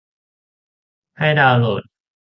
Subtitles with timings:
[1.17, 1.81] ให้ดาวน์โหลด